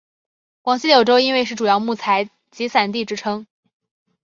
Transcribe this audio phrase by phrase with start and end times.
[0.63, 3.45] 广西柳州因为是主要木材集散地之称。